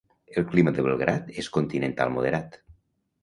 [0.39, 2.57] El clima de Belgrad és continental moderat.